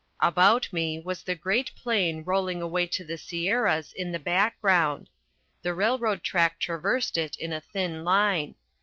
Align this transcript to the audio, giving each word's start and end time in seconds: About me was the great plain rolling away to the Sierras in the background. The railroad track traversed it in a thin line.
About 0.19 0.67
me 0.73 0.99
was 0.99 1.21
the 1.21 1.35
great 1.35 1.69
plain 1.75 2.23
rolling 2.23 2.59
away 2.59 2.87
to 2.87 3.03
the 3.03 3.19
Sierras 3.19 3.93
in 3.93 4.11
the 4.11 4.17
background. 4.17 5.09
The 5.61 5.75
railroad 5.75 6.23
track 6.23 6.57
traversed 6.59 7.19
it 7.19 7.35
in 7.35 7.53
a 7.53 7.61
thin 7.61 8.03
line. 8.03 8.55